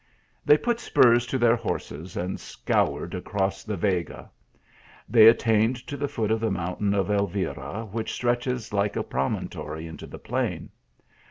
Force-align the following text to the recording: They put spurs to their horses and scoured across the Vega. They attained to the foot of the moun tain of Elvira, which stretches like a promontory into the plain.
They 0.43 0.57
put 0.57 0.79
spurs 0.79 1.27
to 1.27 1.37
their 1.37 1.55
horses 1.55 2.17
and 2.17 2.39
scoured 2.39 3.13
across 3.13 3.63
the 3.63 3.77
Vega. 3.77 4.31
They 5.07 5.27
attained 5.27 5.75
to 5.85 5.95
the 5.95 6.07
foot 6.07 6.31
of 6.31 6.39
the 6.39 6.49
moun 6.49 6.79
tain 6.79 6.93
of 6.95 7.11
Elvira, 7.11 7.85
which 7.85 8.11
stretches 8.13 8.73
like 8.73 8.95
a 8.95 9.03
promontory 9.03 9.85
into 9.85 10.07
the 10.07 10.17
plain. 10.17 10.71